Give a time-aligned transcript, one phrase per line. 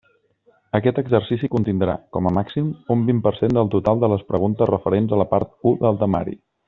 [0.77, 4.71] Aquest exercici contindrà, com a màxim, un vint per cent del total de les preguntes
[4.75, 6.35] referents a la part u del temari.